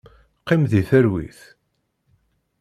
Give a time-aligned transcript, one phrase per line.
[0.47, 1.39] Qim di talwit!